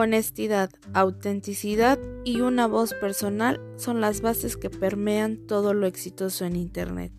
[0.00, 6.54] Honestidad, autenticidad y una voz personal son las bases que permean todo lo exitoso en
[6.54, 7.12] Internet.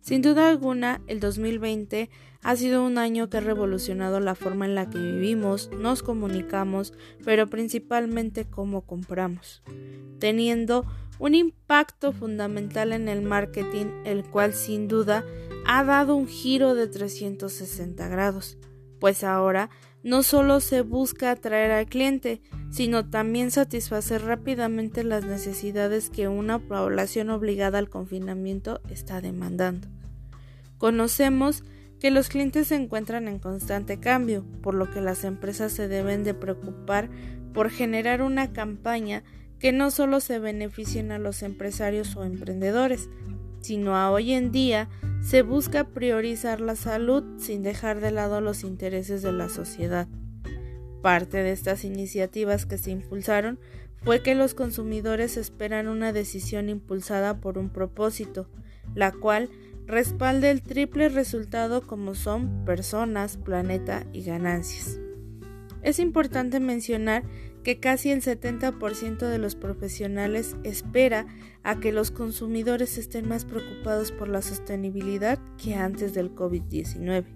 [0.00, 2.08] Sin duda alguna, el 2020
[2.40, 6.94] ha sido un año que ha revolucionado la forma en la que vivimos, nos comunicamos,
[7.24, 9.64] pero principalmente cómo compramos,
[10.20, 10.86] teniendo
[11.18, 15.24] un impacto fundamental en el marketing, el cual sin duda
[15.66, 18.56] ha dado un giro de 360 grados,
[19.00, 19.68] pues ahora
[20.02, 26.58] no solo se busca atraer al cliente, sino también satisfacer rápidamente las necesidades que una
[26.58, 29.88] población obligada al confinamiento está demandando.
[30.78, 31.64] Conocemos
[31.98, 36.22] que los clientes se encuentran en constante cambio, por lo que las empresas se deben
[36.22, 37.10] de preocupar
[37.52, 39.24] por generar una campaña
[39.58, 43.08] que no solo se beneficien a los empresarios o emprendedores,
[43.60, 44.88] sino a hoy en día
[45.22, 50.08] se busca priorizar la salud sin dejar de lado los intereses de la sociedad.
[51.02, 53.58] Parte de estas iniciativas que se impulsaron
[54.02, 58.48] fue que los consumidores esperan una decisión impulsada por un propósito,
[58.94, 59.50] la cual
[59.86, 64.98] respalde el triple resultado como son personas, planeta y ganancias.
[65.82, 67.22] Es importante mencionar
[67.68, 71.26] que casi el 70% de los profesionales espera
[71.62, 77.26] a que los consumidores estén más preocupados por la sostenibilidad que antes del COVID-19.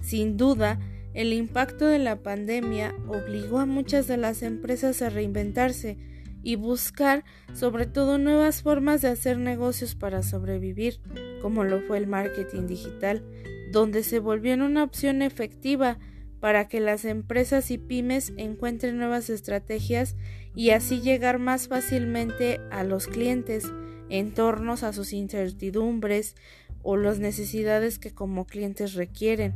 [0.00, 0.78] Sin duda,
[1.14, 5.98] el impacto de la pandemia obligó a muchas de las empresas a reinventarse
[6.44, 11.00] y buscar sobre todo nuevas formas de hacer negocios para sobrevivir,
[11.40, 13.24] como lo fue el marketing digital,
[13.72, 15.98] donde se volvió una opción efectiva
[16.42, 20.16] para que las empresas y pymes encuentren nuevas estrategias
[20.56, 23.72] y así llegar más fácilmente a los clientes
[24.08, 26.34] en torno a sus incertidumbres
[26.82, 29.54] o las necesidades que como clientes requieren.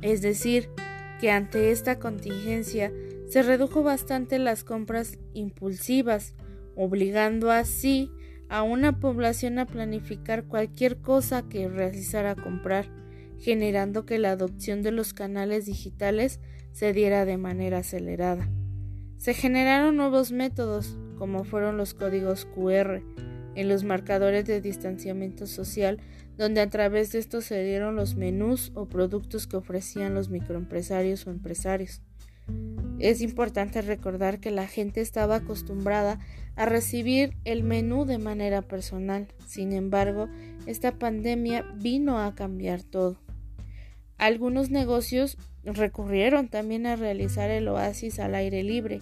[0.00, 0.70] Es decir,
[1.20, 2.90] que ante esta contingencia
[3.28, 6.32] se redujo bastante las compras impulsivas,
[6.74, 8.10] obligando así
[8.48, 13.03] a una población a planificar cualquier cosa que realizara comprar
[13.38, 16.40] generando que la adopción de los canales digitales
[16.72, 18.48] se diera de manera acelerada.
[19.18, 23.02] Se generaron nuevos métodos, como fueron los códigos QR,
[23.54, 26.00] en los marcadores de distanciamiento social,
[26.36, 31.26] donde a través de estos se dieron los menús o productos que ofrecían los microempresarios
[31.26, 32.02] o empresarios.
[32.98, 36.18] Es importante recordar que la gente estaba acostumbrada
[36.56, 39.28] a recibir el menú de manera personal.
[39.46, 40.28] Sin embargo,
[40.66, 43.23] esta pandemia vino a cambiar todo.
[44.18, 49.00] Algunos negocios recurrieron también a realizar el oasis al aire libre,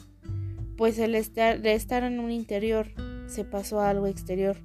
[0.77, 2.89] pues el estar, de estar en un interior
[3.27, 4.57] se pasó a algo exterior,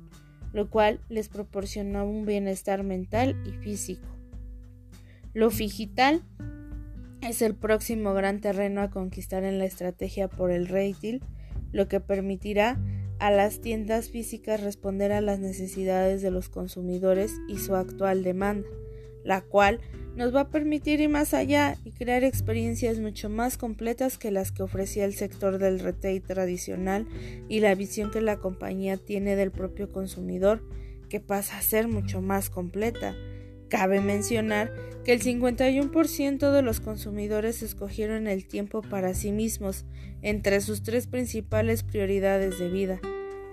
[0.53, 4.07] lo cual les proporcionó un bienestar mental y físico.
[5.33, 6.23] Lo digital
[7.21, 11.21] es el próximo gran terreno a conquistar en la estrategia por el retail,
[11.71, 12.79] lo que permitirá
[13.19, 18.67] a las tiendas físicas responder a las necesidades de los consumidores y su actual demanda,
[19.27, 19.81] la cual
[20.15, 24.53] nos va a permitir ir más allá y crear experiencias mucho más completas que las
[24.53, 27.05] que ofrecía el sector del retail tradicional
[27.49, 30.63] y la visión que la compañía tiene del propio consumidor,
[31.09, 33.15] que pasa a ser mucho más completa.
[33.69, 34.73] Cabe mencionar
[35.03, 39.85] que el 51% de los consumidores escogieron el tiempo para sí mismos
[40.21, 43.01] entre sus tres principales prioridades de vida.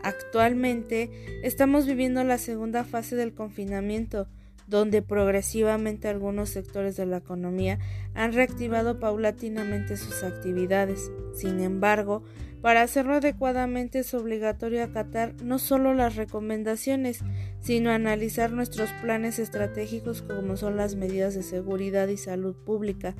[0.04, 1.10] Actualmente
[1.42, 4.28] estamos viviendo la segunda fase del confinamiento,
[4.66, 7.78] donde progresivamente algunos sectores de la economía
[8.14, 11.10] han reactivado paulatinamente sus actividades.
[11.34, 12.22] Sin embargo,
[12.64, 17.20] para hacerlo adecuadamente es obligatorio acatar no solo las recomendaciones,
[17.60, 23.14] sino analizar nuestros planes estratégicos como son las medidas de seguridad y salud pública,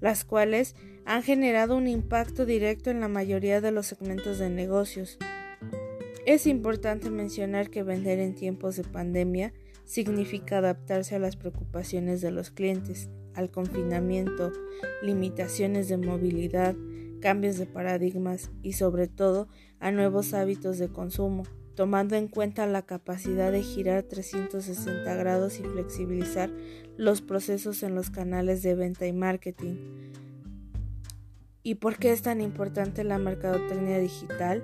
[0.00, 5.18] las cuales han generado un impacto directo en la mayoría de los segmentos de negocios.
[6.26, 9.54] Es importante mencionar que vender en tiempos de pandemia
[9.90, 14.52] significa adaptarse a las preocupaciones de los clientes, al confinamiento,
[15.02, 16.76] limitaciones de movilidad,
[17.20, 19.48] cambios de paradigmas y sobre todo
[19.80, 21.42] a nuevos hábitos de consumo,
[21.74, 26.52] tomando en cuenta la capacidad de girar 360 grados y flexibilizar
[26.96, 29.74] los procesos en los canales de venta y marketing.
[31.64, 34.62] ¿Y por qué es tan importante la mercadotecnia digital?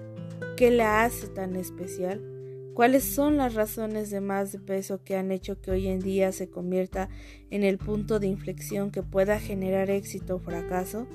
[0.56, 2.35] ¿Qué la hace tan especial?
[2.76, 6.30] ¿Cuáles son las razones de más de peso que han hecho que hoy en día
[6.30, 7.08] se convierta
[7.48, 11.06] en el punto de inflexión que pueda generar éxito o fracaso?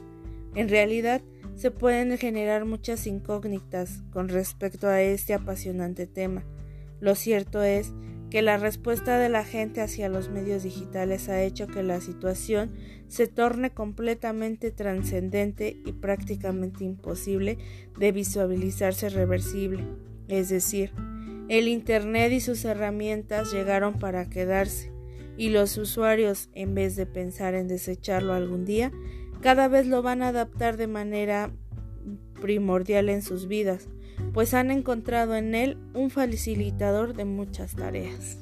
[0.55, 1.21] En realidad,
[1.53, 6.43] se pueden generar muchas incógnitas con respecto a este apasionante tema.
[6.99, 7.93] Lo cierto es
[8.31, 12.71] que la respuesta de la gente hacia los medios digitales ha hecho que la situación
[13.07, 17.59] se torne completamente trascendente y prácticamente imposible
[17.99, 19.85] de visualizarse reversible.
[20.27, 20.91] Es decir,
[21.51, 24.93] el Internet y sus herramientas llegaron para quedarse,
[25.35, 28.93] y los usuarios, en vez de pensar en desecharlo algún día,
[29.41, 31.51] cada vez lo van a adaptar de manera
[32.39, 33.89] primordial en sus vidas,
[34.31, 38.37] pues han encontrado en él un facilitador de muchas tareas.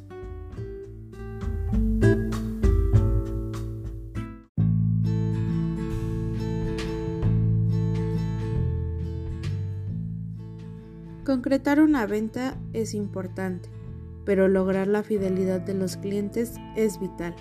[11.30, 13.70] Concretar una venta es importante,
[14.26, 17.36] pero lograr la fidelidad de los clientes es vital.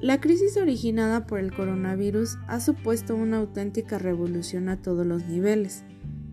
[0.00, 5.84] La crisis originada por el coronavirus ha supuesto una auténtica revolución a todos los niveles.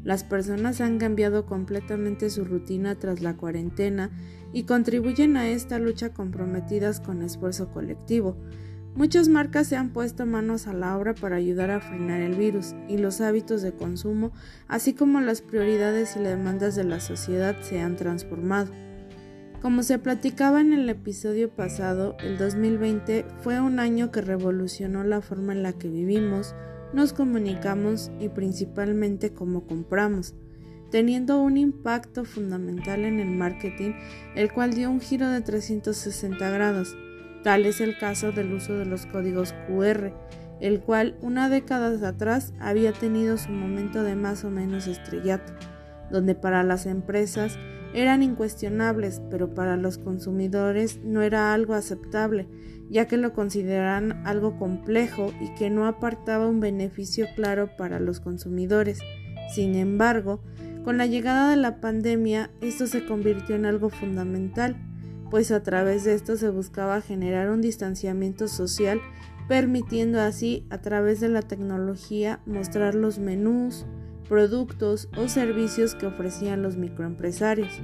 [0.06, 4.12] Las personas han cambiado completamente su rutina tras la cuarentena
[4.54, 8.38] y contribuyen a esta lucha comprometidas con esfuerzo colectivo.
[8.96, 12.76] Muchas marcas se han puesto manos a la obra para ayudar a frenar el virus
[12.88, 14.32] y los hábitos de consumo,
[14.70, 18.72] así como las prioridades y las demandas de la sociedad se han transformado.
[19.62, 25.20] Como se platicaba en el episodio pasado, el 2020 fue un año que revolucionó la
[25.20, 26.56] forma en la que vivimos,
[26.94, 30.36] nos comunicamos y principalmente cómo compramos,
[30.90, 33.92] teniendo un impacto fundamental en el marketing,
[34.36, 36.96] el cual dio un giro de 360 grados.
[37.46, 40.12] Tal es el caso del uso de los códigos QR,
[40.60, 45.54] el cual una década atrás había tenido su momento de más o menos estrellato,
[46.10, 47.60] donde para las empresas
[47.94, 52.48] eran incuestionables, pero para los consumidores no era algo aceptable,
[52.90, 58.22] ya que lo consideraban algo complejo y que no apartaba un beneficio claro para los
[58.22, 58.98] consumidores.
[59.54, 60.42] Sin embargo,
[60.84, 64.78] con la llegada de la pandemia, esto se convirtió en algo fundamental,
[65.30, 69.02] pues a través de esto se buscaba generar un distanciamiento social,
[69.48, 73.86] permitiendo así, a través de la tecnología, mostrar los menús,
[74.28, 77.82] productos o servicios que ofrecían los microempresarios.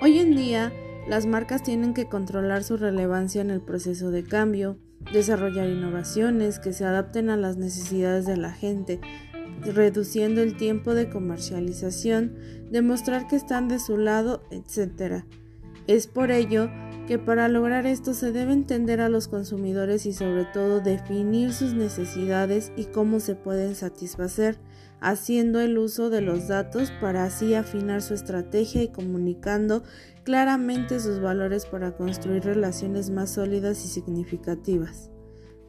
[0.00, 0.72] Hoy en día,
[1.08, 4.78] las marcas tienen que controlar su relevancia en el proceso de cambio,
[5.12, 9.00] desarrollar innovaciones que se adapten a las necesidades de la gente,
[9.72, 12.36] reduciendo el tiempo de comercialización,
[12.70, 15.24] demostrar que están de su lado, etc.
[15.86, 16.70] Es por ello
[17.06, 21.74] que para lograr esto se debe entender a los consumidores y sobre todo definir sus
[21.74, 24.58] necesidades y cómo se pueden satisfacer,
[25.00, 29.82] haciendo el uso de los datos para así afinar su estrategia y comunicando
[30.24, 35.10] claramente sus valores para construir relaciones más sólidas y significativas.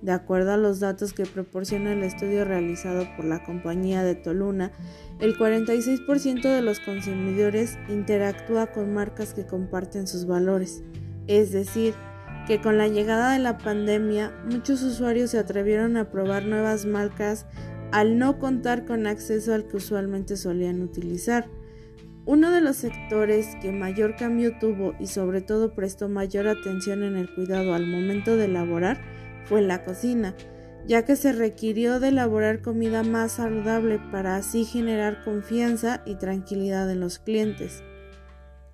[0.05, 4.71] De acuerdo a los datos que proporciona el estudio realizado por la compañía de Toluna,
[5.19, 10.83] el 46% de los consumidores interactúa con marcas que comparten sus valores.
[11.25, 11.95] Es decir,
[12.45, 17.47] que con la llegada de la pandemia muchos usuarios se atrevieron a probar nuevas marcas
[17.91, 21.47] al no contar con acceso al que usualmente solían utilizar.
[22.27, 27.17] Uno de los sectores que mayor cambio tuvo y sobre todo prestó mayor atención en
[27.17, 29.14] el cuidado al momento de elaborar
[29.45, 30.35] fue la cocina,
[30.87, 36.89] ya que se requirió de elaborar comida más saludable para así generar confianza y tranquilidad
[36.91, 37.83] en los clientes.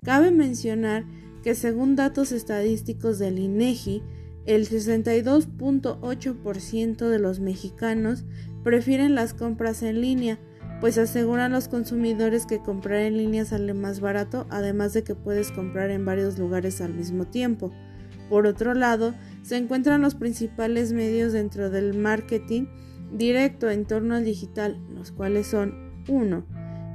[0.02, 1.04] Cabe mencionar
[1.42, 4.02] que según datos estadísticos del INEGI,
[4.46, 8.24] el 62.8% de los mexicanos
[8.64, 10.38] prefieren las compras en línea,
[10.80, 15.52] pues aseguran los consumidores que comprar en línea sale más barato, además de que puedes
[15.52, 17.70] comprar en varios lugares al mismo tiempo.
[18.28, 22.66] Por otro lado, se encuentran los principales medios dentro del marketing
[23.12, 25.74] directo en torno al digital, los cuales son
[26.08, 26.46] 1.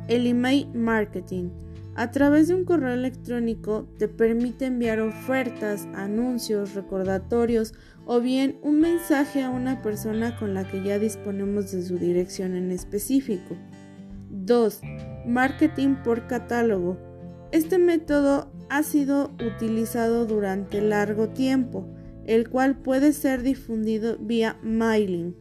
[0.08, 1.50] El email marketing,
[1.96, 7.74] a través de un correo electrónico te permite enviar ofertas, anuncios, recordatorios
[8.06, 12.56] o bien un mensaje a una persona con la que ya disponemos de su dirección
[12.56, 13.58] en específico.
[14.30, 14.82] 2.
[15.26, 16.98] Marketing por catálogo.
[17.52, 21.88] Este método ha sido utilizado durante largo tiempo,
[22.28, 25.36] el cual puede ser difundido vía mailing.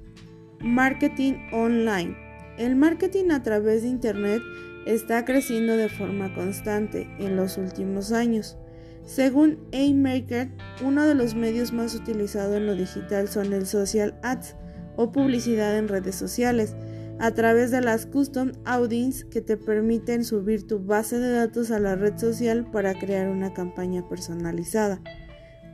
[0.60, 2.16] Marketing online.
[2.56, 4.40] El marketing a través de Internet
[4.86, 8.56] está creciendo de forma constante en los últimos años.
[9.04, 10.48] Según A-Maker,
[10.84, 14.56] uno de los medios más utilizados en lo digital son el social ads
[14.96, 16.74] o publicidad en redes sociales,
[17.18, 21.78] a través de las custom audience que te permiten subir tu base de datos a
[21.78, 25.00] la red social para crear una campaña personalizada.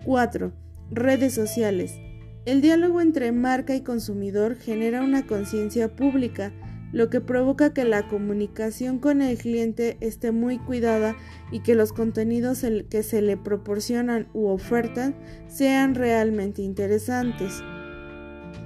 [0.05, 0.53] 4.
[0.95, 1.99] Redes sociales.
[2.45, 6.53] El diálogo entre marca y consumidor genera una conciencia pública
[6.93, 11.17] lo que provoca que la comunicación con el cliente esté muy cuidada
[11.51, 15.17] y que los contenidos que se le proporcionan u ofertan
[15.49, 17.63] sean realmente interesantes.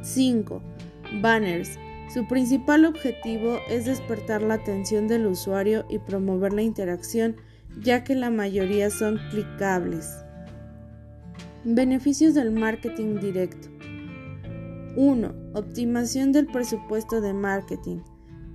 [0.02, 0.60] 5.
[1.22, 1.78] Banners.
[2.12, 7.36] Su principal objetivo es despertar la atención del usuario y promover la interacción,
[7.78, 10.25] ya que la mayoría son clicables.
[11.68, 13.66] Beneficios del marketing directo.
[14.94, 15.34] 1.
[15.54, 18.02] Optimización del presupuesto de marketing.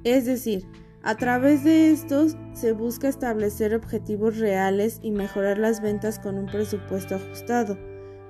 [0.06, 0.66] Es decir,
[1.04, 6.46] a través de estos se busca establecer objetivos reales y mejorar las ventas con un
[6.46, 7.78] presupuesto ajustado.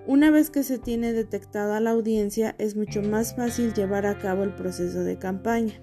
[0.08, 4.42] Una vez que se tiene detectada la audiencia, es mucho más fácil llevar a cabo
[4.42, 5.80] el proceso de campaña.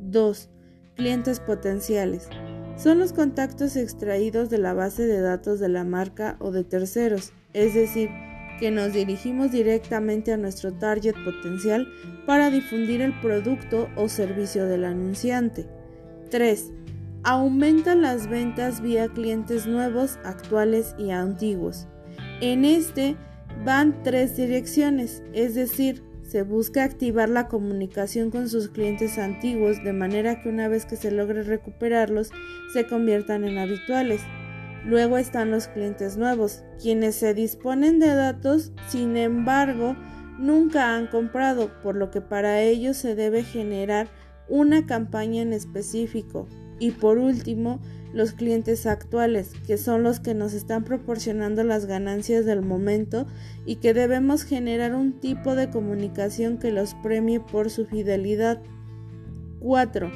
[0.00, 0.50] 2.
[0.94, 2.28] Clientes potenciales.
[2.76, 7.32] Son los contactos extraídos de la base de datos de la marca o de terceros,
[7.54, 8.10] es decir,
[8.58, 11.86] que nos dirigimos directamente a nuestro target potencial
[12.26, 15.66] para difundir el producto o servicio del anunciante.
[16.30, 16.72] 3.
[17.22, 21.86] Aumenta las ventas vía clientes nuevos, actuales y antiguos.
[22.40, 23.16] En este
[23.64, 29.92] van tres direcciones, es decir, se busca activar la comunicación con sus clientes antiguos de
[29.92, 32.30] manera que una vez que se logre recuperarlos
[32.72, 34.20] se conviertan en habituales.
[34.86, 39.96] Luego están los clientes nuevos, quienes se disponen de datos, sin embargo,
[40.38, 44.06] nunca han comprado, por lo que para ellos se debe generar
[44.48, 46.46] una campaña en específico.
[46.78, 47.80] Y por último,
[48.12, 53.26] los clientes actuales, que son los que nos están proporcionando las ganancias del momento
[53.64, 58.62] y que debemos generar un tipo de comunicación que los premie por su fidelidad.
[59.60, 60.12] 4.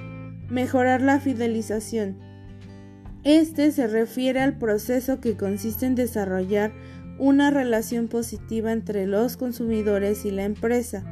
[0.48, 2.29] Mejorar la fidelización.
[3.24, 6.72] Este se refiere al proceso que consiste en desarrollar
[7.18, 11.04] una relación positiva entre los consumidores y la empresa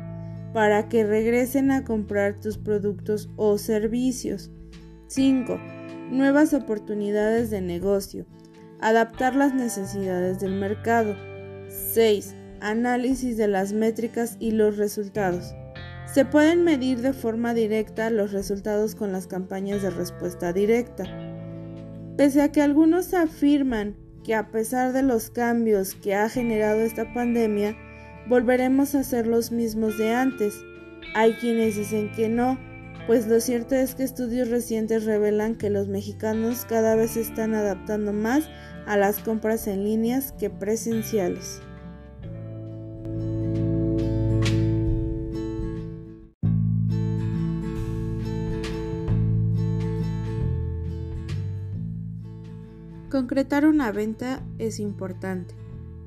[0.55, 4.51] para que regresen a comprar tus productos o servicios.
[5.09, 5.61] 5.
[6.11, 8.25] Nuevas oportunidades de negocio.
[8.81, 11.15] Adaptar las necesidades del mercado.
[11.69, 12.35] 6.
[12.61, 15.55] Análisis de las métricas y los resultados.
[16.07, 21.05] Se pueden medir de forma directa los resultados con las campañas de respuesta directa.
[22.19, 23.95] Pese a que algunos afirman
[24.25, 27.77] que a pesar de los cambios que ha generado esta pandemia,
[28.29, 30.53] volveremos a ser los mismos de antes.
[31.15, 32.59] Hay quienes dicen que no,
[33.07, 37.55] pues lo cierto es que estudios recientes revelan que los mexicanos cada vez se están
[37.55, 38.51] adaptando más
[38.85, 41.63] a las compras en líneas que presenciales.
[53.19, 55.57] Concretar una venta es importante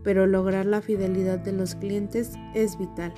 [0.02, 3.14] pero lograr la fidelidad de los clientes es vital.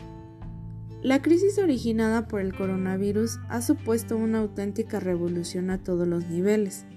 [1.04, 6.88] La crisis originada por el coronavirus ha supuesto una auténtica revolución a todos los niveles.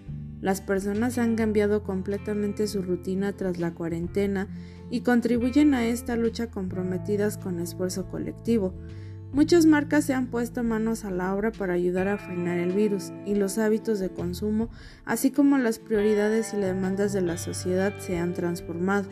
[0.41, 4.49] Las personas han cambiado completamente su rutina tras la cuarentena
[4.91, 8.73] y contribuyen a esta lucha comprometidas con esfuerzo colectivo.
[9.37, 13.13] Muchas marcas se han puesto manos a la obra para ayudar a frenar el virus
[13.27, 14.71] y los hábitos de consumo,
[15.05, 19.11] así como las prioridades y demandas de la sociedad se han transformado.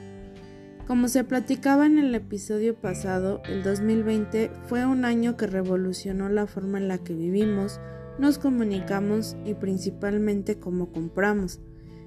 [0.87, 6.47] Como se platicaba en el episodio pasado, el 2020 fue un año que revolucionó la
[6.47, 7.79] forma en la que vivimos,
[8.19, 11.61] nos comunicamos y principalmente cómo compramos,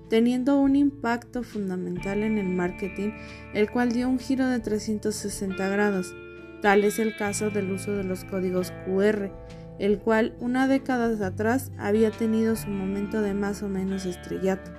[0.09, 3.11] teniendo un impacto fundamental en el marketing,
[3.53, 6.15] el cual dio un giro de 360 grados.
[6.61, 9.31] Tal es el caso del uso de los códigos QR,
[9.79, 14.71] el cual una década atrás había tenido su momento de más o menos estrellato,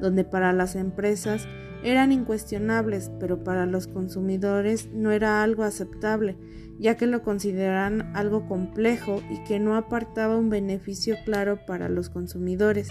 [0.00, 1.46] donde para las empresas
[1.82, 6.36] eran incuestionables, pero para los consumidores no era algo aceptable,
[6.78, 12.08] ya que lo consideraban algo complejo y que no apartaba un beneficio claro para los
[12.08, 12.88] consumidores.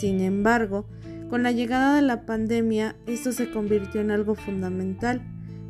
[0.00, 0.88] Sin embargo,
[1.30, 5.22] con la llegada de la pandemia, esto se convirtió en algo fundamental,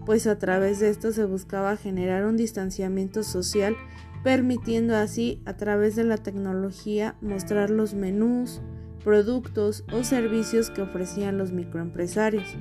[0.04, 3.76] pues a través de esto se buscaba generar un distanciamiento social,
[4.22, 8.60] permitiendo así, a través de la tecnología, mostrar los menús,
[9.02, 12.56] productos o servicios que ofrecían los microempresarios.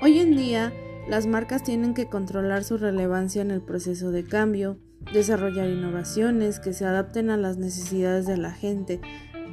[0.00, 0.72] Hoy en día,
[1.08, 4.78] las marcas tienen que controlar su relevancia en el proceso de cambio,
[5.12, 9.00] desarrollar innovaciones que se adapten a las necesidades de la gente,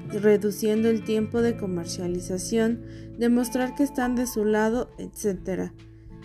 [0.09, 2.81] reduciendo el tiempo de comercialización,
[3.17, 5.71] demostrar que están de su lado, etc.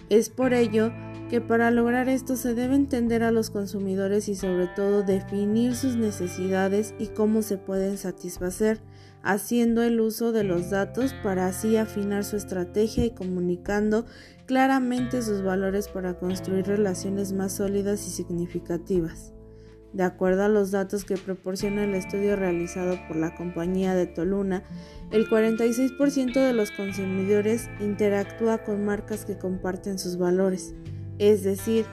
[0.09, 0.93] Es por ello
[1.31, 5.95] que para lograr esto se debe entender a los consumidores y sobre todo definir sus
[5.95, 8.81] necesidades y cómo se pueden satisfacer,
[9.23, 14.07] haciendo el uso de los datos para así afinar su estrategia y comunicando
[14.47, 19.33] claramente sus valores para construir relaciones más sólidas y significativas.
[19.93, 24.63] De acuerdo a los datos que proporciona el estudio realizado por la compañía de Toluna,
[25.11, 30.75] el 46% de los consumidores interactúa con marcas que comparten sus valores.
[31.19, 31.87] Es decir,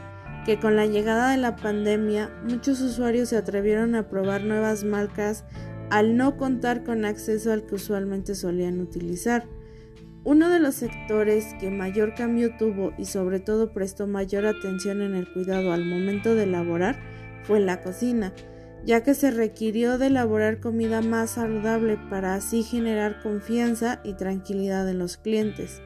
[0.45, 5.43] que con la llegada de la pandemia muchos usuarios se atrevieron a probar nuevas marcas
[5.89, 9.45] al no contar con acceso al que usualmente solían utilizar.
[10.23, 15.15] Uno de los sectores que mayor cambio tuvo y sobre todo prestó mayor atención en
[15.15, 17.16] el cuidado al momento de elaborar
[17.47, 18.33] fue la cocina,
[18.85, 24.89] ya que se requirió de elaborar comida más saludable para así generar confianza y tranquilidad
[24.89, 25.81] en los clientes.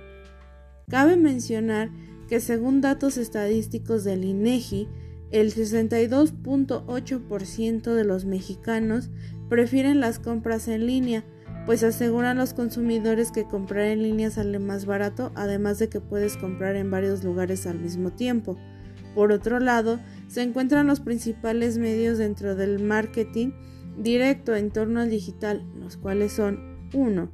[0.89, 1.91] Cabe mencionar
[2.27, 4.89] que según datos estadísticos del INEGI,
[5.31, 9.11] el 62.8% de los mexicanos
[9.49, 11.23] prefieren las compras en línea,
[11.65, 16.37] pues aseguran los consumidores que comprar en línea sale más barato, además de que puedes
[16.37, 18.57] comprar en varios lugares al mismo tiempo.
[19.15, 23.51] Por otro lado, se encuentran los principales medios dentro del marketing
[23.97, 27.31] directo en torno al digital, los cuales son 1.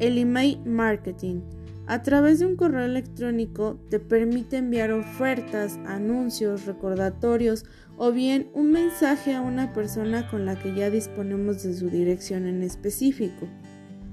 [0.00, 1.42] El email marketing.
[1.86, 7.64] A través de un correo electrónico te permite enviar ofertas, anuncios, recordatorios
[7.96, 12.46] o bien un mensaje a una persona con la que ya disponemos de su dirección
[12.46, 13.48] en específico.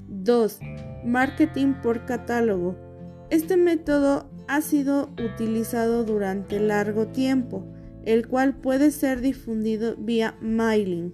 [0.08, 0.60] 2.
[1.06, 2.76] Marketing por catálogo.
[3.30, 7.64] Este método ha sido utilizado durante largo tiempo,
[8.04, 11.14] el cual puede ser difundido vía mailing.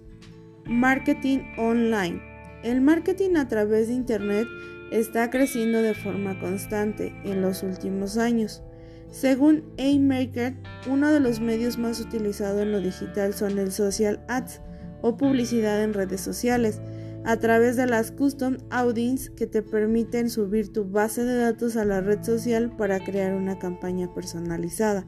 [0.65, 2.21] Marketing online.
[2.63, 4.47] El marketing a través de Internet
[4.89, 8.63] está creciendo de forma constante en los últimos años.
[9.11, 10.55] Según A-Maker,
[10.89, 14.61] uno de los medios más utilizados en lo digital son el social ads
[15.01, 16.79] o publicidad en redes sociales,
[17.25, 21.83] a través de las custom audience que te permiten subir tu base de datos a
[21.83, 25.07] la red social para crear una campaña personalizada.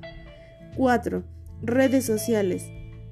[0.76, 1.24] 4.
[1.62, 2.64] Redes sociales.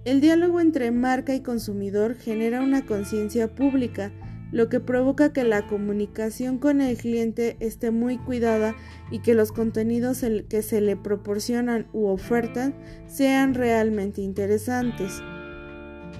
[0.06, 4.12] El diálogo entre marca y consumidor genera una conciencia pública,
[4.52, 8.76] lo que provoca que la comunicación con el cliente esté muy cuidada
[9.12, 12.76] y que los contenidos que se le proporcionan u ofertan
[13.08, 15.22] sean realmente interesantes.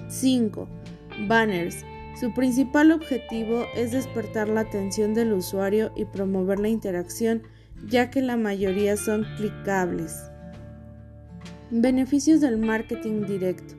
[0.08, 0.68] 5.
[1.28, 1.84] Banners.
[2.18, 7.42] Su principal objetivo es despertar la atención del usuario y promover la interacción,
[7.86, 10.30] ya que la mayoría son clicables.
[11.70, 13.74] Beneficios del marketing directo.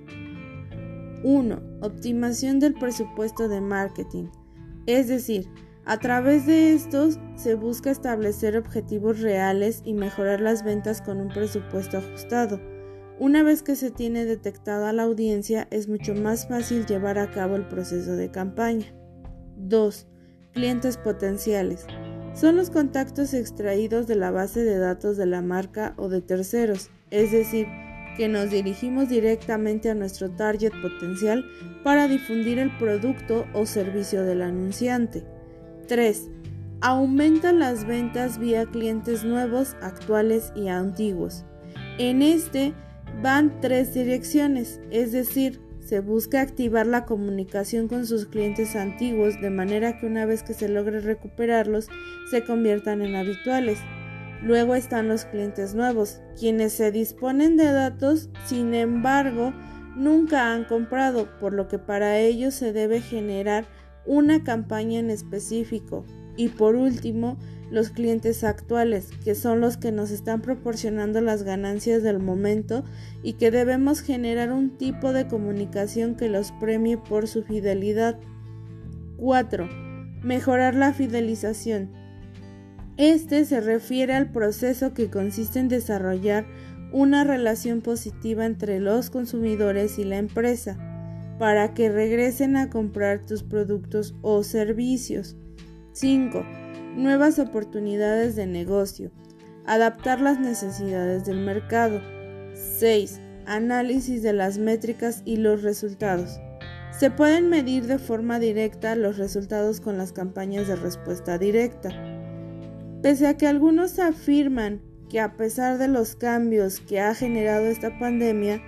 [1.24, 1.62] 1.
[1.82, 4.26] Optimización del presupuesto de marketing.
[4.86, 5.50] Es decir,
[5.86, 11.30] a través de estos se busca establecer objetivos reales y mejorar las ventas con un
[11.30, 12.62] presupuesto ajustado.
[13.20, 17.56] Una vez que se tiene detectada la audiencia, es mucho más fácil llevar a cabo
[17.56, 18.94] el proceso de campaña.
[19.56, 20.06] 2.
[20.54, 21.88] Clientes potenciales.
[22.36, 26.92] Son los contactos extraídos de la base de datos de la marca o de terceros,
[27.10, 27.66] es decir,
[28.18, 31.44] que nos dirigimos directamente a nuestro target potencial
[31.84, 35.24] para difundir el producto o servicio del anunciante.
[35.88, 36.30] 3.
[36.82, 41.46] Aumenta las ventas vía clientes nuevos, actuales y antiguos.
[41.98, 42.76] En este
[43.22, 49.50] van tres direcciones, es decir, se busca activar la comunicación con sus clientes antiguos de
[49.50, 51.88] manera que una vez que se logre recuperarlos
[52.30, 53.80] se conviertan en habituales.
[54.44, 59.54] Luego están los clientes nuevos, quienes se disponen de datos, sin embargo,
[59.96, 63.66] nunca han comprado, por lo que para ellos se debe generar
[64.06, 66.06] una campaña en específico.
[66.36, 67.38] Y por último,
[67.70, 72.84] los clientes actuales, que son los que nos están proporcionando las ganancias del momento
[73.24, 78.20] y que debemos generar un tipo de comunicación que los premie por su fidelidad.
[79.18, 79.68] 4.
[80.24, 81.92] Mejorar la fidelización.
[82.96, 86.46] Este se refiere al proceso que consiste en desarrollar
[86.92, 90.78] una relación positiva entre los consumidores y la empresa
[91.38, 95.36] para que regresen a comprar tus productos o servicios.
[95.92, 96.67] 5
[96.98, 99.12] nuevas oportunidades de negocio,
[99.66, 102.02] adaptar las necesidades del mercado.
[102.54, 103.22] 6.
[103.46, 106.40] Análisis de las métricas y los resultados.
[106.92, 111.92] Se pueden medir de forma directa los resultados con las campañas de respuesta directa.
[113.04, 117.98] Pese a que algunos afirman que a pesar de los cambios que ha generado esta
[118.00, 118.62] pandemia,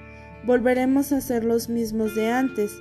[0.45, 2.71] volveremos a ser los mismos de antes,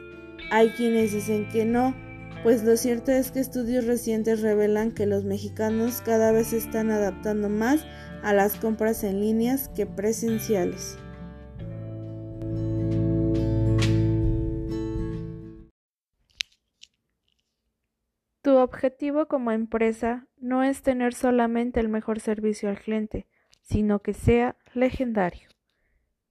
[0.53, 1.95] hay quienes dicen que no,
[2.43, 6.91] pues lo cierto es que estudios recientes revelan que los mexicanos cada vez se están
[6.91, 7.85] adaptando más
[8.23, 10.99] a las compras en líneas que presenciales.
[18.43, 23.27] Tu objetivo como empresa no es tener solamente el mejor servicio al cliente,
[23.61, 25.49] sino que sea legendario.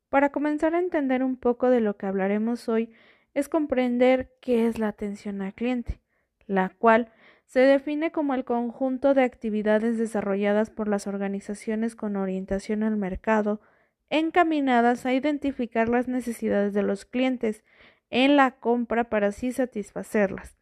[0.10, 2.92] Para comenzar a entender un poco de lo que hablaremos hoy,
[3.34, 6.02] es comprender qué es la atención al cliente,
[6.46, 7.12] la cual
[7.46, 13.62] se define como el conjunto de actividades desarrolladas por las organizaciones con orientación al mercado,
[14.10, 17.64] encaminadas a identificar las necesidades de los clientes
[18.10, 20.58] en la compra para así satisfacerlas,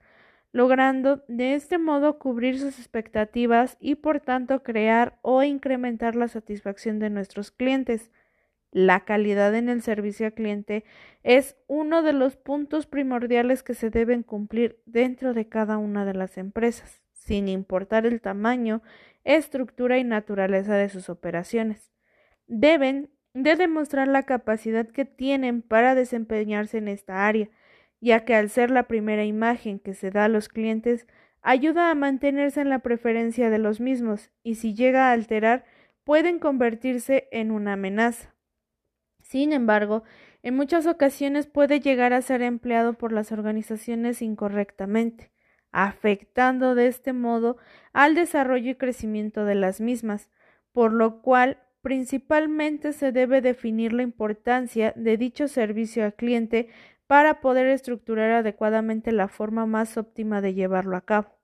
[0.51, 6.99] logrando de este modo cubrir sus expectativas y por tanto crear o incrementar la satisfacción
[6.99, 8.11] de nuestros clientes.
[8.75, 10.83] La calidad en el servicio al cliente
[11.23, 16.13] es uno de los puntos primordiales que se deben cumplir dentro de cada una de
[16.13, 18.81] las empresas, sin importar el tamaño,
[19.23, 21.93] estructura y naturaleza de sus operaciones.
[22.47, 27.47] Deben de demostrar la capacidad que tienen para desempeñarse en esta área,
[28.01, 31.07] ya que al ser la primera imagen que se da a los clientes,
[31.41, 35.63] ayuda a mantenerse en la preferencia de los mismos y si llega a alterar,
[36.03, 38.34] pueden convertirse en una amenaza.
[39.25, 40.03] Sin embargo,
[40.43, 45.31] en muchas ocasiones puede llegar a ser empleado por las organizaciones incorrectamente,
[45.71, 47.57] afectando de este modo
[47.91, 50.29] al desarrollo y crecimiento de las mismas,
[50.73, 56.69] por lo cual principalmente se debe definir la importancia de dicho servicio al cliente
[57.07, 61.35] para poder estructurar adecuadamente la forma más óptima de llevarlo a cabo.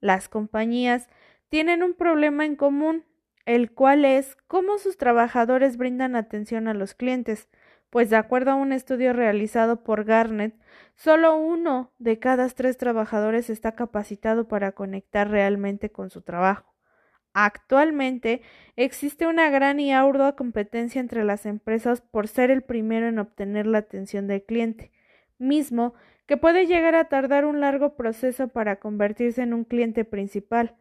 [0.00, 1.08] Las compañías
[1.48, 3.04] tienen un problema en común,
[3.46, 7.48] el cual es cómo sus trabajadores brindan atención a los clientes,
[7.90, 10.54] pues de acuerdo a un estudio realizado por Garnet,
[10.96, 16.74] solo uno de cada tres trabajadores está capacitado para conectar realmente con su trabajo.
[17.32, 18.42] Actualmente
[18.76, 23.66] existe una gran y ardua competencia entre las empresas por ser el primero en obtener
[23.66, 24.90] la atención del cliente,
[25.38, 25.94] mismo
[26.26, 30.76] que puede llegar a tardar un largo proceso para convertirse en un cliente principal,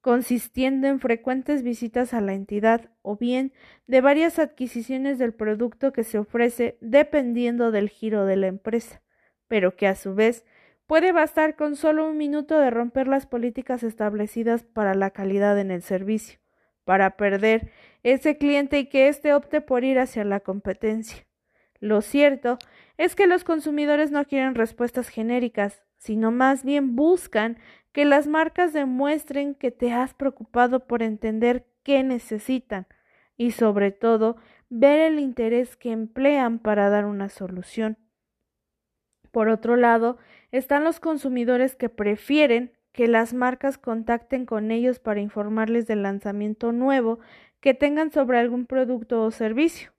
[0.00, 3.52] consistiendo en frecuentes visitas a la entidad o bien
[3.86, 9.02] de varias adquisiciones del producto que se ofrece dependiendo del giro de la empresa,
[9.48, 10.44] pero que a su vez
[10.86, 15.70] puede bastar con solo un minuto de romper las políticas establecidas para la calidad en
[15.70, 16.38] el servicio,
[16.84, 17.70] para perder
[18.02, 21.26] ese cliente y que éste opte por ir hacia la competencia.
[21.80, 22.58] Lo cierto
[22.96, 27.58] es que los consumidores no quieren respuestas genéricas, sino más bien buscan
[27.92, 32.86] que las marcas demuestren que te has preocupado por entender qué necesitan
[33.36, 34.36] y sobre todo
[34.70, 37.98] ver el interés que emplean para dar una solución.
[39.30, 40.18] Por otro lado,
[40.50, 46.72] están los consumidores que prefieren que las marcas contacten con ellos para informarles del lanzamiento
[46.72, 47.20] nuevo
[47.60, 49.92] que tengan sobre algún producto o servicio.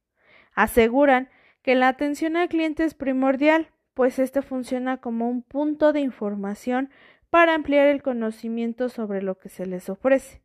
[0.54, 1.30] Aseguran
[1.62, 6.90] que la atención al cliente es primordial, pues éste funciona como un punto de información
[7.30, 10.42] para ampliar el conocimiento sobre lo que se les ofrece.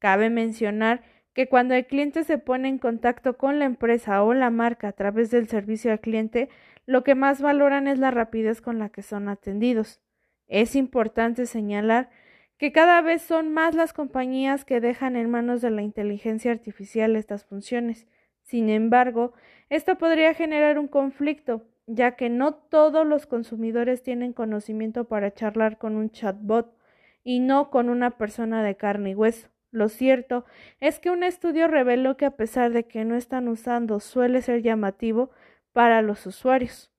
[0.00, 4.50] Cabe mencionar que cuando el cliente se pone en contacto con la empresa o la
[4.50, 6.48] marca a través del servicio al cliente,
[6.86, 10.00] lo que más valoran es la rapidez con la que son atendidos.
[10.48, 12.10] Es importante señalar
[12.56, 17.14] que cada vez son más las compañías que dejan en manos de la inteligencia artificial
[17.14, 18.08] estas funciones.
[18.42, 19.34] Sin embargo,
[19.70, 25.78] esto podría generar un conflicto, ya que no todos los consumidores tienen conocimiento para charlar
[25.78, 26.76] con un chatbot
[27.24, 29.48] y no con una persona de carne y hueso.
[29.70, 30.44] Lo cierto
[30.80, 34.62] es que un estudio reveló que a pesar de que no están usando suele ser
[34.62, 35.30] llamativo
[35.72, 36.90] para los usuarios.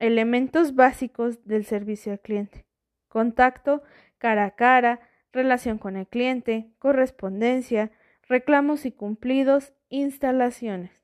[0.00, 2.66] Elementos básicos del servicio al cliente.
[3.08, 3.82] Contacto
[4.18, 5.00] cara a cara,
[5.32, 7.92] relación con el cliente, correspondencia,
[8.28, 11.03] reclamos y cumplidos, instalaciones.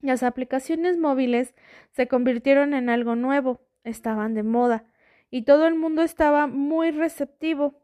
[0.00, 1.54] Las aplicaciones móviles
[1.90, 4.84] se convirtieron en algo nuevo, estaban de moda,
[5.30, 7.82] y todo el mundo estaba muy receptivo.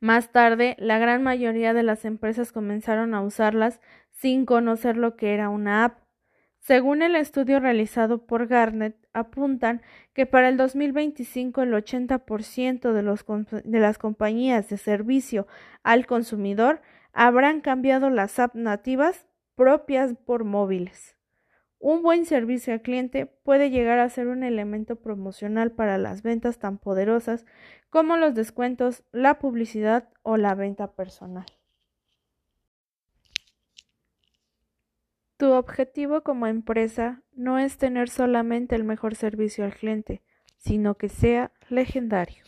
[0.00, 3.80] Más tarde, la gran mayoría de las empresas comenzaron a usarlas
[4.10, 5.98] sin conocer lo que era una app.
[6.60, 9.82] Según el estudio realizado por Garnet, apuntan
[10.12, 15.46] que para el 2025 el 80% de, de las compañías de servicio
[15.82, 16.80] al consumidor
[17.12, 19.27] habrán cambiado las apps nativas
[19.58, 21.16] propias por móviles.
[21.80, 26.60] Un buen servicio al cliente puede llegar a ser un elemento promocional para las ventas
[26.60, 27.44] tan poderosas
[27.90, 31.46] como los descuentos, la publicidad o la venta personal.
[35.38, 40.22] Tu objetivo como empresa no es tener solamente el mejor servicio al cliente,
[40.56, 42.44] sino que sea legendario.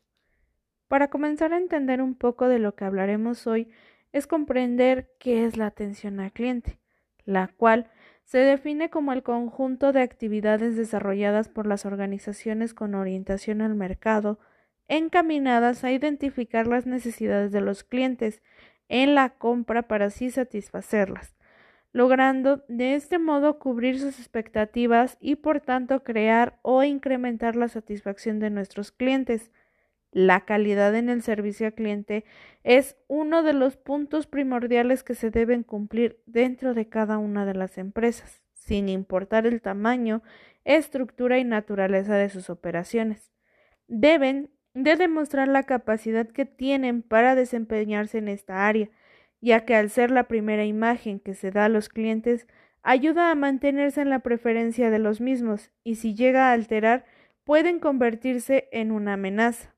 [0.87, 3.69] Para comenzar a entender un poco de lo que hablaremos hoy,
[4.13, 6.79] es comprender qué es la atención al cliente,
[7.25, 7.91] la cual
[8.25, 14.39] se define como el conjunto de actividades desarrolladas por las organizaciones con orientación al mercado,
[14.87, 18.41] encaminadas a identificar las necesidades de los clientes
[18.89, 21.35] en la compra para así satisfacerlas,
[21.93, 28.39] logrando de este modo cubrir sus expectativas y por tanto crear o incrementar la satisfacción
[28.39, 29.51] de nuestros clientes.
[30.13, 32.25] La calidad en el servicio al cliente
[32.65, 37.55] es uno de los puntos primordiales que se deben cumplir dentro de cada una de
[37.55, 40.23] las empresas, sin importar el tamaño,
[40.65, 43.31] estructura y naturaleza de sus operaciones.
[43.87, 48.91] Deben de demostrar la capacidad que tienen para desempeñarse en esta área,
[49.41, 52.49] ya que al ser la primera imagen que se da a los clientes,
[52.83, 57.05] ayuda a mantenerse en la preferencia de los mismos y si llega a alterar,
[57.45, 59.75] pueden convertirse en una amenaza.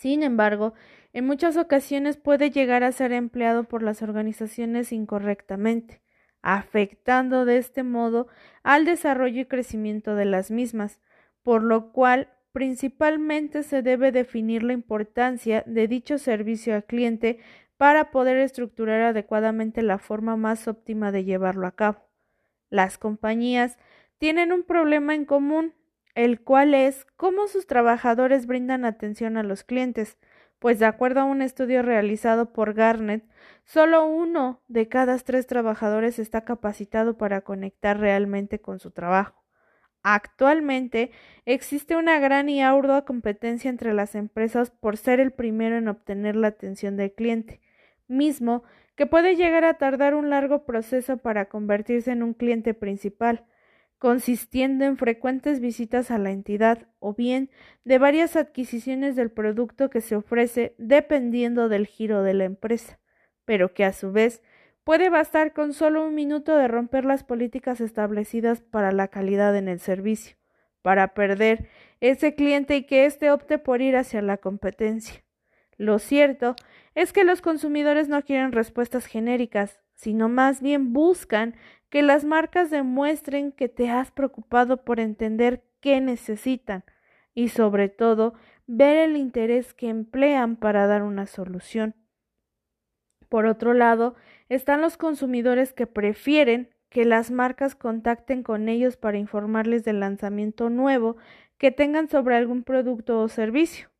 [0.00, 0.72] Sin embargo,
[1.12, 6.00] en muchas ocasiones puede llegar a ser empleado por las organizaciones incorrectamente,
[6.40, 8.26] afectando de este modo
[8.62, 11.00] al desarrollo y crecimiento de las mismas,
[11.42, 17.38] por lo cual principalmente se debe definir la importancia de dicho servicio al cliente
[17.76, 21.98] para poder estructurar adecuadamente la forma más óptima de llevarlo a cabo.
[22.70, 23.76] Las compañías
[24.16, 25.74] tienen un problema en común,
[26.24, 30.18] el cual es cómo sus trabajadores brindan atención a los clientes,
[30.58, 33.24] pues de acuerdo a un estudio realizado por Garnet,
[33.64, 39.42] solo uno de cada tres trabajadores está capacitado para conectar realmente con su trabajo.
[40.02, 41.10] Actualmente
[41.46, 46.36] existe una gran y ardua competencia entre las empresas por ser el primero en obtener
[46.36, 47.62] la atención del cliente,
[48.08, 48.62] mismo
[48.94, 53.46] que puede llegar a tardar un largo proceso para convertirse en un cliente principal,
[54.00, 57.50] consistiendo en frecuentes visitas a la entidad o bien
[57.84, 62.98] de varias adquisiciones del producto que se ofrece dependiendo del giro de la empresa,
[63.44, 64.42] pero que a su vez
[64.84, 69.68] puede bastar con solo un minuto de romper las políticas establecidas para la calidad en
[69.68, 70.38] el servicio,
[70.80, 71.68] para perder
[72.00, 75.22] ese cliente y que éste opte por ir hacia la competencia.
[75.76, 76.56] Lo cierto
[76.94, 81.54] es que los consumidores no quieren respuestas genéricas, sino más bien buscan
[81.90, 86.84] que las marcas demuestren que te has preocupado por entender qué necesitan
[87.34, 88.32] y sobre todo
[88.66, 91.94] ver el interés que emplean para dar una solución.
[93.28, 94.14] Por otro lado,
[94.48, 100.70] están los consumidores que prefieren que las marcas contacten con ellos para informarles del lanzamiento
[100.70, 101.18] nuevo
[101.58, 103.90] que tengan sobre algún producto o servicio.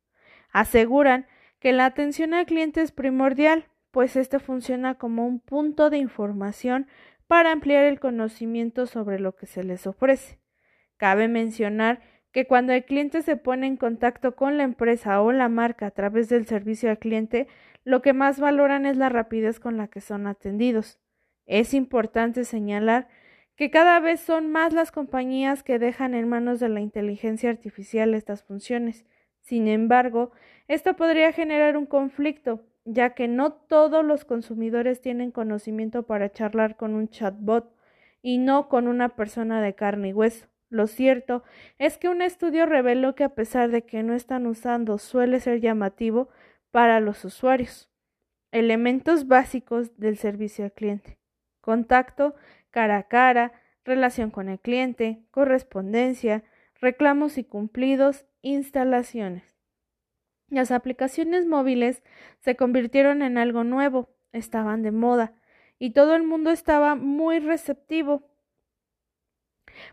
[0.51, 1.27] Aseguran
[1.59, 6.87] que la atención al cliente es primordial, pues este funciona como un punto de información
[7.27, 10.39] para ampliar el conocimiento sobre lo que se les ofrece.
[10.97, 12.01] Cabe mencionar
[12.31, 15.91] que cuando el cliente se pone en contacto con la empresa o la marca a
[15.91, 17.47] través del servicio al cliente,
[17.83, 20.99] lo que más valoran es la rapidez con la que son atendidos.
[21.45, 23.09] Es importante señalar
[23.55, 28.13] que cada vez son más las compañías que dejan en manos de la inteligencia artificial
[28.13, 29.05] estas funciones,
[29.41, 30.31] sin embargo,
[30.67, 36.77] esto podría generar un conflicto, ya que no todos los consumidores tienen conocimiento para charlar
[36.77, 37.73] con un chatbot
[38.21, 40.47] y no con una persona de carne y hueso.
[40.69, 41.43] Lo cierto
[41.77, 45.59] es que un estudio reveló que a pesar de que no están usando suele ser
[45.59, 46.29] llamativo
[46.71, 47.89] para los usuarios.
[48.51, 51.17] Elementos básicos del servicio al cliente.
[51.59, 52.35] Contacto
[52.71, 53.51] cara a cara,
[53.83, 56.43] relación con el cliente, correspondencia,
[56.79, 59.43] reclamos y cumplidos, instalaciones.
[60.51, 62.03] Las aplicaciones móviles
[62.41, 65.33] se convirtieron en algo nuevo, estaban de moda
[65.79, 68.29] y todo el mundo estaba muy receptivo.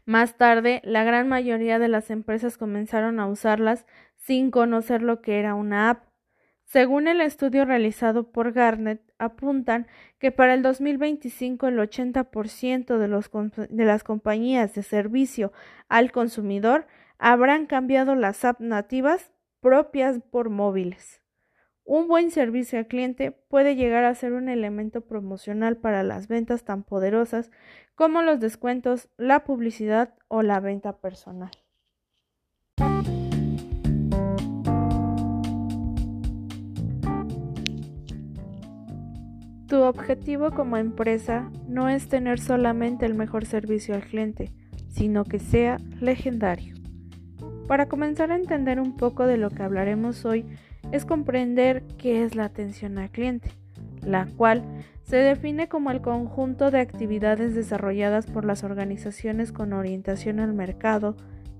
[0.04, 5.38] Más tarde, la gran mayoría de las empresas comenzaron a usarlas sin conocer lo que
[5.38, 6.08] era una app.
[6.64, 9.86] Según el estudio realizado por Garnet, apuntan
[10.18, 15.52] que para el 2025 el 80% de, de las compañías de servicio
[15.88, 21.20] al consumidor habrán cambiado las apps nativas propias por móviles.
[21.84, 26.64] Un buen servicio al cliente puede llegar a ser un elemento promocional para las ventas
[26.64, 27.50] tan poderosas
[27.94, 31.50] como los descuentos, la publicidad o la venta personal.
[39.66, 44.50] Tu objetivo como empresa no es tener solamente el mejor servicio al cliente,
[44.88, 46.77] sino que sea legendario.
[47.68, 50.46] Para comenzar a entender un poco de lo que hablaremos hoy,
[50.90, 53.50] es comprender qué es la atención al cliente,
[54.02, 54.64] la cual
[55.02, 61.14] se define como el conjunto de actividades desarrolladas por las organizaciones con orientación al mercado,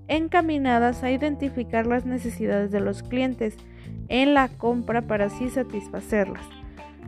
[0.07, 3.55] encaminadas a identificar las necesidades de los clientes
[4.07, 6.43] en la compra para así satisfacerlas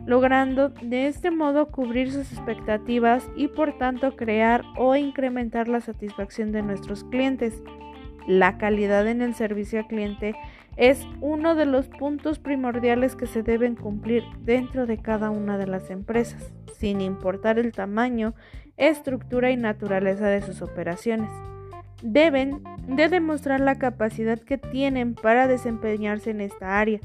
[0.06, 6.50] logrando de este modo cubrir sus expectativas y por tanto crear o incrementar la satisfacción
[6.50, 7.62] de nuestros clientes.
[8.26, 10.34] La calidad en el servicio al cliente
[10.76, 15.66] es uno de los puntos primordiales que se deben cumplir dentro de cada una de
[15.66, 18.34] las empresas, sin importar el tamaño,
[18.76, 21.30] estructura y naturaleza de sus operaciones.
[22.02, 27.00] Deben de demostrar la capacidad que tienen para desempeñarse en esta área,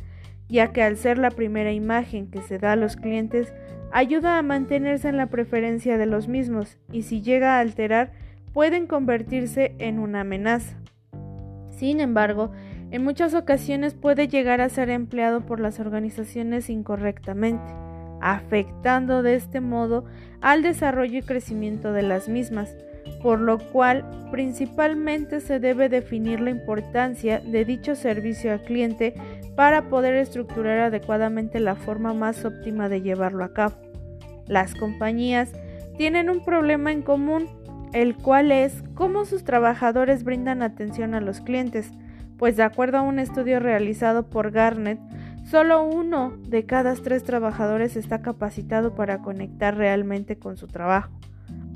[0.47, 3.53] ya que al ser la primera imagen que se da a los clientes,
[3.91, 8.11] ayuda a mantenerse en la preferencia de los mismos y si llega a alterar,
[8.53, 10.77] pueden convertirse en una amenaza.
[11.77, 12.51] Sin embargo,
[12.89, 17.71] en muchas ocasiones puede llegar a ser empleado por las organizaciones incorrectamente,
[18.19, 20.05] afectando de este modo
[20.41, 22.75] al desarrollo y crecimiento de las mismas,
[23.21, 29.13] por lo cual principalmente se debe definir la importancia de dicho servicio al cliente
[29.55, 33.75] para poder estructurar adecuadamente la forma más óptima de llevarlo a cabo.
[34.47, 35.51] Las compañías
[35.97, 37.47] tienen un problema en común,
[37.93, 41.91] el cual es cómo sus trabajadores brindan atención a los clientes,
[42.37, 44.99] pues de acuerdo a un estudio realizado por Garnet,
[45.43, 51.11] solo uno de cada tres trabajadores está capacitado para conectar realmente con su trabajo.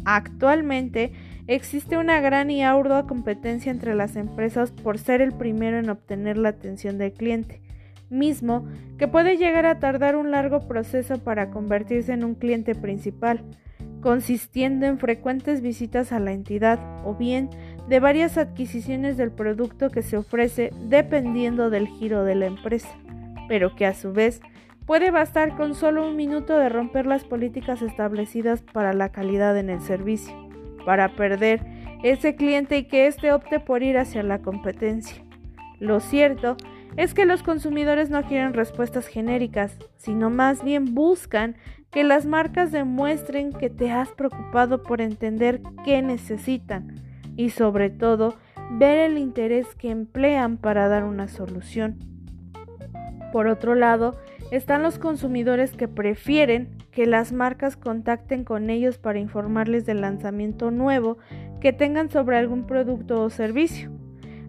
[0.06, 1.14] Actualmente
[1.48, 6.38] existe una gran y ardua competencia entre las empresas por ser el primero en obtener
[6.38, 7.62] la atención del cliente,
[8.10, 13.44] mismo que puede llegar a tardar un largo proceso para convertirse en un cliente principal,
[14.02, 17.50] consistiendo en frecuentes visitas a la entidad o bien
[17.88, 22.90] de varias adquisiciones del producto que se ofrece dependiendo del giro de la empresa,
[23.48, 24.42] pero que a su vez
[24.86, 29.70] puede bastar con solo un minuto de romper las políticas establecidas para la calidad en
[29.70, 30.34] el servicio,
[30.86, 31.62] para perder
[32.04, 35.24] ese cliente y que éste opte por ir hacia la competencia.
[35.80, 36.58] Lo cierto
[36.98, 41.56] es que los consumidores no quieren respuestas genéricas, sino más bien buscan
[41.92, 46.96] que las marcas demuestren que te has preocupado por entender qué necesitan
[47.36, 48.36] y sobre todo
[48.72, 52.00] ver el interés que emplean para dar una solución.
[53.34, 54.18] Por otro lado,
[54.52, 60.72] están los consumidores que prefieren que las marcas contacten con ellos para informarles del lanzamiento
[60.72, 61.18] nuevo
[61.62, 63.92] que tengan sobre algún producto o servicio.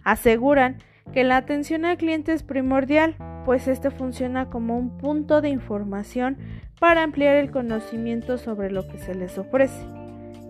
[0.02, 0.78] Aseguran
[1.12, 6.38] que la atención al cliente es primordial, pues este funciona como un punto de información
[6.82, 9.86] para ampliar el conocimiento sobre lo que se les ofrece.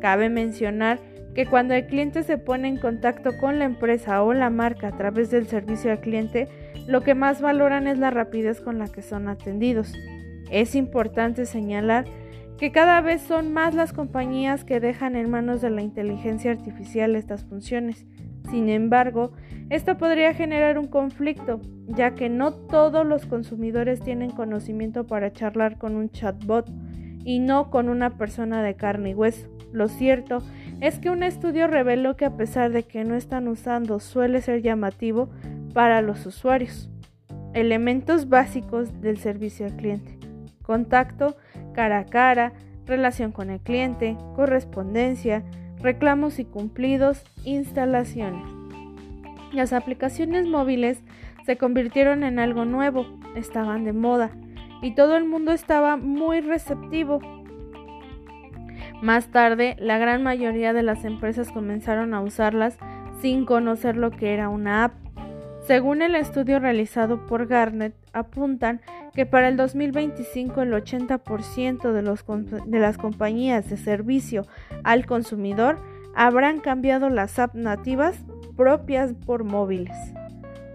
[0.00, 0.98] Cabe mencionar
[1.34, 4.96] que cuando el cliente se pone en contacto con la empresa o la marca a
[4.96, 6.48] través del servicio al cliente,
[6.86, 9.92] lo que más valoran es la rapidez con la que son atendidos.
[10.50, 12.06] Es importante señalar
[12.56, 17.14] que cada vez son más las compañías que dejan en manos de la inteligencia artificial
[17.14, 18.06] estas funciones.
[18.50, 19.32] Sin embargo,
[19.70, 25.78] esto podría generar un conflicto, ya que no todos los consumidores tienen conocimiento para charlar
[25.78, 26.70] con un chatbot
[27.24, 29.48] y no con una persona de carne y hueso.
[29.72, 30.38] Lo cierto
[30.80, 34.60] es que un estudio reveló que a pesar de que no están usando suele ser
[34.60, 35.30] llamativo
[35.72, 36.90] para los usuarios.
[37.54, 40.18] Elementos básicos del servicio al cliente.
[40.62, 41.36] Contacto
[41.72, 42.52] cara a cara,
[42.86, 45.42] relación con el cliente, correspondencia,
[45.82, 48.46] reclamos y cumplidos, instalaciones.
[49.52, 51.02] Las aplicaciones móviles
[51.44, 54.30] se convirtieron en algo nuevo, estaban de moda
[54.80, 57.20] y todo el mundo estaba muy receptivo.
[59.02, 62.78] Más tarde, la gran mayoría de las empresas comenzaron a usarlas
[63.20, 64.94] sin conocer lo que era una app.
[65.66, 68.80] Según el estudio realizado por Garnet, apuntan
[69.14, 74.46] que para el 2025 el 80% de, de las compañías de servicio
[74.84, 75.78] al consumidor
[76.14, 78.24] habrán cambiado las apps nativas
[78.56, 79.96] propias por móviles.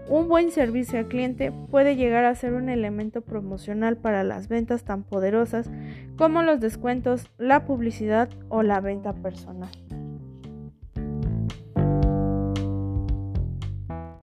[0.08, 4.82] Un buen servicio al cliente puede llegar a ser un elemento promocional para las ventas
[4.82, 5.70] tan poderosas
[6.16, 9.70] como los descuentos, la publicidad o la venta personal.